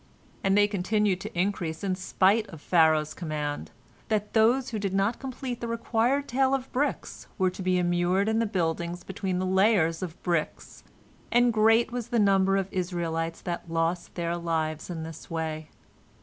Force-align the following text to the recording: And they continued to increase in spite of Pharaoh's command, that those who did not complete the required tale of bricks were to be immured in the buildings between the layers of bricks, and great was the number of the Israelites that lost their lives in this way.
And 0.43 0.57
they 0.57 0.67
continued 0.67 1.21
to 1.21 1.39
increase 1.39 1.83
in 1.83 1.93
spite 1.93 2.49
of 2.49 2.59
Pharaoh's 2.59 3.13
command, 3.13 3.69
that 4.07 4.33
those 4.33 4.69
who 4.71 4.79
did 4.79 4.95
not 4.95 5.19
complete 5.19 5.61
the 5.61 5.67
required 5.67 6.27
tale 6.27 6.55
of 6.55 6.71
bricks 6.71 7.27
were 7.37 7.51
to 7.51 7.61
be 7.61 7.77
immured 7.77 8.27
in 8.27 8.39
the 8.39 8.47
buildings 8.47 9.03
between 9.03 9.37
the 9.37 9.45
layers 9.45 10.01
of 10.01 10.19
bricks, 10.23 10.83
and 11.31 11.53
great 11.53 11.91
was 11.91 12.07
the 12.07 12.17
number 12.17 12.57
of 12.57 12.71
the 12.71 12.77
Israelites 12.77 13.41
that 13.41 13.69
lost 13.69 14.15
their 14.15 14.35
lives 14.35 14.89
in 14.89 15.03
this 15.03 15.29
way. 15.29 15.69